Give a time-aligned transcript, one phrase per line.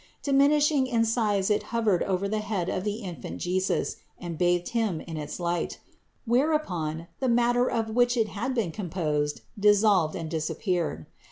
[0.23, 4.99] Diminishing in size it hovered over the head of the infant Jesus and bathed Him
[4.99, 5.79] in its light;
[6.25, 11.05] whereupon the matter of which it had been com posed dissolved and disappeared.